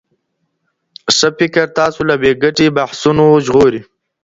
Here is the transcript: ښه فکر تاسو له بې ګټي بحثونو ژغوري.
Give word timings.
ښه 1.15 1.27
فکر 1.37 1.65
تاسو 1.79 1.99
له 2.09 2.15
بې 2.21 2.31
ګټي 2.43 2.67
بحثونو 2.77 3.25
ژغوري. 3.45 3.81